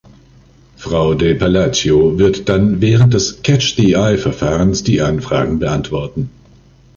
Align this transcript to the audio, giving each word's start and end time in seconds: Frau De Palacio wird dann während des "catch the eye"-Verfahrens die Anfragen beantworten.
Frau 0.77 1.13
De 1.13 1.35
Palacio 1.35 2.17
wird 2.17 2.49
dann 2.49 2.81
während 2.81 3.13
des 3.13 3.43
"catch 3.43 3.75
the 3.75 3.93
eye"-Verfahrens 3.93 4.81
die 4.83 4.99
Anfragen 4.99 5.59
beantworten. 5.59 6.31